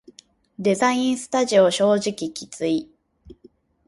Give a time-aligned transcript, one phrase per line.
[0.57, 2.89] デザインスタジオ正直きつい